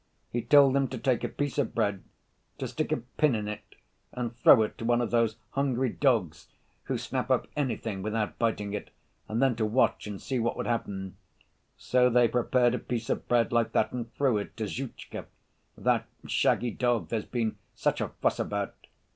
He 0.31 0.41
told 0.41 0.75
him 0.75 0.87
to 0.87 0.97
take 0.97 1.23
a 1.23 1.29
piece 1.29 1.59
of 1.59 1.75
bread, 1.75 2.03
to 2.57 2.67
stick 2.67 2.91
a 2.91 2.97
pin 3.17 3.35
in 3.35 3.47
it, 3.47 3.75
and 4.11 4.35
throw 4.35 4.63
it 4.63 4.75
to 4.79 4.83
one 4.83 4.99
of 4.99 5.11
those 5.11 5.35
hungry 5.51 5.89
dogs 5.89 6.47
who 6.85 6.97
snap 6.97 7.29
up 7.29 7.45
anything 7.55 8.01
without 8.01 8.39
biting 8.39 8.73
it, 8.73 8.89
and 9.27 9.43
then 9.43 9.55
to 9.57 9.63
watch 9.63 10.07
and 10.07 10.19
see 10.19 10.39
what 10.39 10.57
would 10.57 10.65
happen. 10.65 11.17
So 11.77 12.09
they 12.09 12.27
prepared 12.27 12.73
a 12.73 12.79
piece 12.79 13.11
of 13.11 13.27
bread 13.27 13.51
like 13.51 13.73
that 13.73 13.91
and 13.91 14.11
threw 14.15 14.39
it 14.39 14.57
to 14.57 14.63
Zhutchka, 14.63 15.27
that 15.77 16.07
shaggy 16.25 16.71
dog 16.71 17.09
there's 17.09 17.23
been 17.25 17.57
such 17.75 18.01
a 18.01 18.07
fuss 18.07 18.39
about. 18.39 18.73